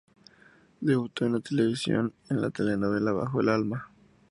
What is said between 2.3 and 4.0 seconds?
la telenovela "Bajo el alma".